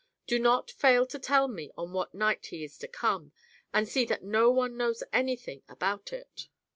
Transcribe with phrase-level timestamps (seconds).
[0.25, 3.33] Do not fail to tell me on what night he is to come,
[3.71, 6.47] and see that no one knows anything about it."